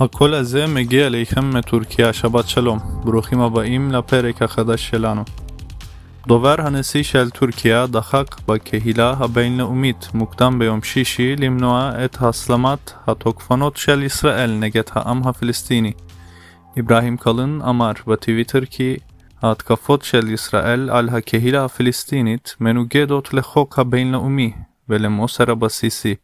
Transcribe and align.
הקול 0.00 0.34
הזה 0.34 0.66
מגיע 0.66 1.06
אליכם 1.06 1.50
מטורקיה, 1.50 2.12
שבת 2.12 2.48
שלום. 2.48 2.78
ברוכים 3.04 3.40
הבאים 3.40 3.92
לפרק 3.92 4.42
החדש 4.42 4.88
שלנו. 4.88 5.24
דובר 6.26 6.54
הנשיא 6.58 7.02
של 7.02 7.30
טורקיה 7.30 7.86
דחק 7.86 8.40
בקהילה 8.48 9.14
הבינלאומית 9.18 10.08
מוקדם 10.14 10.58
ביום 10.58 10.82
שישי 10.82 11.36
למנוע 11.36 11.92
את 12.04 12.16
הסלמת 12.20 12.92
התוקפנות 13.06 13.76
של 13.76 14.02
ישראל 14.02 14.50
נגד 14.50 14.82
העם 14.90 15.28
הפלסטיני. 15.28 15.92
אברהים 16.80 17.16
קלן 17.16 17.62
אמר 17.62 17.92
בטוויטר 18.06 18.64
כי 18.70 18.96
ההתקפות 19.42 20.02
של 20.02 20.30
ישראל 20.30 20.90
על 20.90 21.08
הקהילה 21.08 21.64
הפלסטינית 21.64 22.54
מנוגדות 22.60 23.34
לחוק 23.34 23.78
הבינלאומי 23.78 24.52
ולמוסר 24.88 25.50
הבסיסי, 25.50 26.14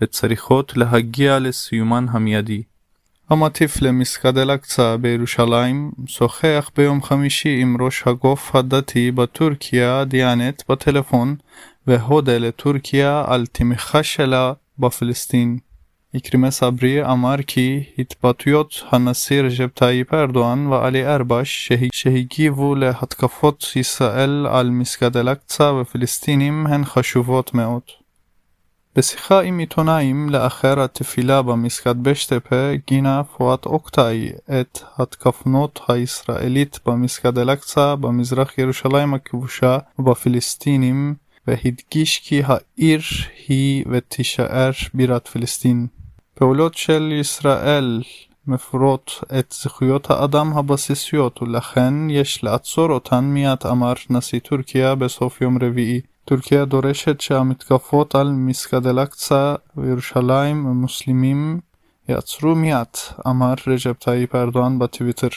וצריכות 0.00 0.76
להגיע 0.76 1.38
לסיומן 1.38 2.06
המיידי. 2.10 2.62
המטיף 3.30 3.82
למסגד 3.82 4.38
אל-אקצא 4.38 4.96
בירושלים 5.00 5.90
שוחח 6.06 6.70
ביום 6.76 7.02
חמישי 7.02 7.58
עם 7.62 7.76
ראש 7.80 8.02
הגוף 8.06 8.56
הדתי 8.56 9.10
בטורקיה 9.10 10.04
דיאנט 10.04 10.62
בטלפון 10.68 11.36
והודה 11.86 12.38
לטורקיה 12.38 13.24
על 13.26 13.46
תמיכה 13.46 14.02
שלה 14.02 14.52
בפלסטין. 14.78 15.58
איקרימה 16.14 16.50
סברי 16.50 17.04
אמר 17.04 17.34
כי 17.46 17.82
התבטאויות 17.98 18.82
הנשיא 18.90 19.42
רג'ב 19.42 19.68
טאיפ 19.68 20.14
ארדואן 20.14 20.66
ואלי 20.66 21.06
ארבש 21.06 21.72
שהגיבו 21.92 22.74
להתקפות 22.74 23.72
ישראל 23.76 24.46
על 24.50 24.70
מסגד 24.70 25.16
אל-אקצא 25.16 25.72
ופלסטינים 25.80 26.66
הן 26.66 26.84
חשובות 26.84 27.54
מאוד. 27.54 27.82
בשיחה 28.96 29.40
עם 29.40 29.58
עיתונאים 29.58 30.30
לאחר 30.30 30.80
התפילה 30.80 31.42
במסגד 31.42 32.02
בשטפה 32.02 32.70
גינה 32.86 33.24
פואט 33.24 33.66
אוקטאי 33.66 34.30
את 34.60 34.78
התקפנות 34.98 35.80
הישראלית 35.88 36.78
במסגד 36.86 37.38
אל-אקצא 37.38 37.94
במזרח 37.94 38.58
ירושלים 38.58 39.14
הכבושה 39.14 39.78
ובפלסטינים 39.98 41.14
והדגיש 41.46 42.18
כי 42.18 42.42
העיר 42.44 43.00
היא 43.48 43.84
ותישאר 43.90 44.70
בירת 44.94 45.28
פלסטין. 45.28 45.86
פעולות 46.34 46.74
של 46.74 47.12
ישראל 47.20 48.02
מפרות 48.46 49.24
את 49.38 49.54
זכויות 49.62 50.10
האדם 50.10 50.58
הבסיסיות 50.58 51.42
ולכן 51.42 52.10
יש 52.10 52.44
לעצור 52.44 52.90
אותן 52.90 53.24
מיד 53.24 53.58
אמר 53.70 53.92
נשיא 54.10 54.38
טורקיה 54.38 54.94
בסוף 54.94 55.40
יום 55.40 55.58
רביעי. 55.62 56.00
טורקיה 56.28 56.64
דורשת 56.64 57.20
שהמתקפות 57.20 58.14
על 58.14 58.30
מסגד 58.30 58.86
אל-אקצא 58.86 59.54
וירושלים 59.76 60.66
המוסלמים 60.66 61.60
יעצרו 62.08 62.54
מיד, 62.54 62.94
אמר 63.26 63.54
רג'ב 63.66 63.92
טאיפ 63.92 64.34
ארדואן 64.34 64.78
בטוויטר. 64.78 65.28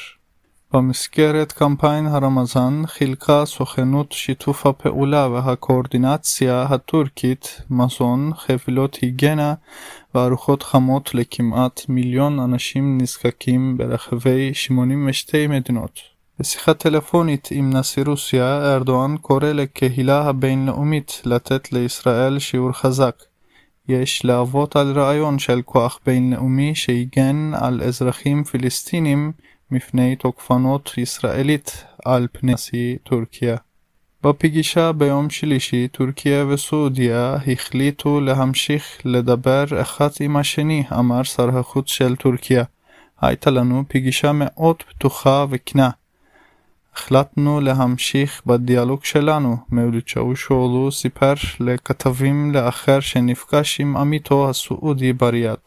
במסגרת 0.74 1.52
קמפיין 1.52 2.06
הרמזן 2.06 2.84
חילקה 2.86 3.46
סוכנות 3.46 4.12
שיתוף 4.12 4.66
הפעולה 4.66 5.28
והקואורדינציה 5.28 6.64
הטורקית 6.64 7.62
מזון, 7.70 8.32
חבילות 8.34 8.96
היגיינה 8.96 9.54
וארוחות 10.16 10.64
חמות 10.64 11.16
לכמעט 11.16 11.82
מיליון 11.90 12.40
אנשים 12.40 12.98
נזקקים 13.02 13.78
ברחבי 13.78 14.54
82 14.54 15.52
מדינות. 15.52 16.21
בשיחה 16.40 16.74
טלפונית 16.74 17.48
עם 17.52 17.70
נשיא 17.78 18.04
רוסיה, 18.04 18.74
ארדואן 18.74 19.18
קורא 19.18 19.46
לקהילה 19.46 20.22
הבינלאומית 20.22 21.22
לתת 21.26 21.72
לישראל 21.72 22.40
שיעור 22.40 22.72
חזק. 22.72 23.16
יש 23.88 24.26
להוות 24.26 24.76
על 24.76 25.00
רעיון 25.00 25.40
של 25.40 25.62
כוח 25.66 26.00
בינלאומי 26.06 26.76
שיגן 26.76 27.52
על 27.54 27.82
אזרחים 27.84 28.44
פלסטינים 28.44 29.32
מפני 29.72 30.16
תוקפנות 30.16 30.94
ישראלית 30.98 31.84
על 32.06 32.28
פני 32.32 32.54
נשיא 32.54 32.96
טורקיה. 33.04 33.58
בפגישה 34.24 34.92
ביום 34.92 35.30
שלישי, 35.30 35.88
טורקיה 35.88 36.46
וסעודיה 36.46 37.36
החליטו 37.48 38.22
להמשיך 38.22 38.84
לדבר 39.06 39.66
אחד 39.82 40.10
עם 40.20 40.38
השני, 40.38 40.84
אמר 41.00 41.24
שר 41.24 41.58
החוץ 41.58 41.90
של 41.90 42.16
טורקיה. 42.16 42.64
הייתה 43.22 43.50
לנו 43.50 43.84
פגישה 43.88 44.32
מאוד 44.32 44.84
פתוחה 44.84 45.46
וכנה. 45.50 45.90
החלטנו 46.96 47.62
להמשיך 47.62 48.42
בדיאלוג 48.46 49.04
שלנו, 49.04 49.58
מולד 49.70 50.08
שאושולו 50.08 50.92
סיפר 50.92 51.34
לכתבים 51.60 52.52
לאחר 52.52 53.00
שנפגש 53.00 53.80
עם 53.82 53.98
עמיתו 53.98 54.50
הסעודי 54.50 55.14
בריאד. 55.14 55.60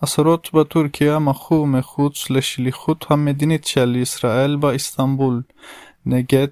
עשרות 0.00 0.50
בטורקיה 0.54 1.18
מחו 1.18 1.66
מחוץ 1.66 2.30
לשליחות 2.30 3.04
המדינית 3.10 3.64
של 3.64 3.96
ישראל 3.96 4.56
באיסטנבול 4.56 5.42
נגד, 6.06 6.48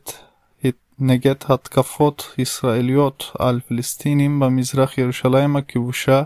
נגד 0.99 1.35
התקפות 1.49 2.35
ישראליות 2.39 3.33
על 3.39 3.61
פלסטינים 3.69 4.41
במזרח 4.41 4.99
ירושלים 4.99 5.57
הכבושה 5.57 6.23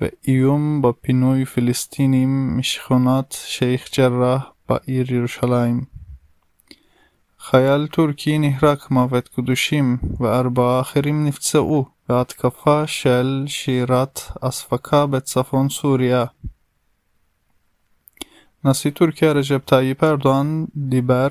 ואיום 0.00 0.82
בפינוי 0.82 1.44
פלסטינים 1.44 2.58
משכונת 2.58 3.32
שייח' 3.32 3.98
ג'ראח 3.98 4.42
בעיר 4.68 5.12
ירושלים. 5.14 5.80
חייל 7.40 7.86
טורקי 7.86 8.38
נהרג 8.38 8.78
מוות 8.90 9.28
קדושים 9.28 9.96
וארבעה 10.20 10.80
אחרים 10.80 11.26
נפצעו 11.26 11.86
בהתקפה 12.08 12.86
של 12.86 13.44
שירת 13.46 14.20
אספקה 14.40 15.06
בצפון 15.06 15.68
סוריה. 15.68 16.24
נשיא 18.64 18.90
טורקיה 18.90 19.32
רג'ב 19.32 19.58
טאיפ 19.58 20.04
ארדואן 20.04 20.64
דיבר 20.76 21.28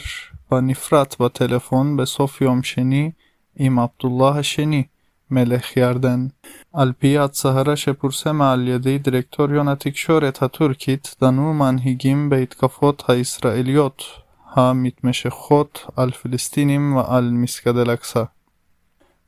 בנפרד 0.51 1.07
בטלפון 1.19 1.97
בסוף 1.97 2.41
יום 2.41 2.63
שני 2.63 3.11
עם 3.55 3.79
עבדוללה 3.79 4.39
השני, 4.39 4.83
מלך 5.31 5.77
ירדן. 5.77 6.27
על 6.73 6.93
פי 6.99 7.17
הצהרה 7.17 7.75
שפורסמה 7.75 8.51
על 8.51 8.67
ידי 8.67 8.97
דירקטוריון 8.97 9.67
התקשורת 9.67 10.43
הטורקית, 10.43 11.15
דנו 11.21 11.53
מנהיגים 11.53 12.29
בהתקפות 12.29 13.03
הישראליות 13.07 14.03
המתמשכות 14.53 15.85
על 15.95 16.11
פלסטינים 16.11 16.95
ועל 16.95 17.29
מסגד 17.31 17.77
אל-אקצא. 17.77 18.23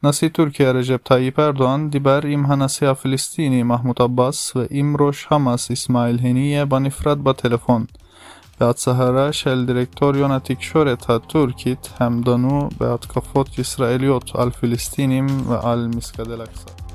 נשיא 0.04 0.30
טורקיה 0.30 0.72
רג'ב 0.72 0.98
טאיפ 0.98 1.40
ארדואן 1.40 1.90
דיבר 1.90 2.20
עם 2.26 2.46
הנשיא 2.46 2.88
הפלסטיני 2.88 3.64
מחמוד 3.64 3.96
עבאס 4.00 4.56
ועם 4.56 4.96
ראש 5.00 5.26
חמאס 5.26 5.72
אסמאעיל 8.62 9.00
הנייה 9.00 9.14
בנפרד 9.14 9.16
בטלפון. 9.16 9.30
בהצהרה 9.30 9.34
של 9.34 9.66
דירקטוריון 9.66 10.32
התקשורת 10.32 11.10
הטורקית 11.10 11.90
הם 12.00 12.22
דנו 12.22 12.70
בהתקפות 12.78 13.60
ישראליות 13.60 14.32
על 14.36 14.50
פלסטינים 14.50 15.28
ועל 15.48 15.90
מסגד 15.96 16.32
אל-אקצא. 16.32 16.89